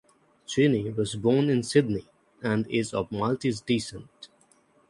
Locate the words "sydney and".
1.61-2.65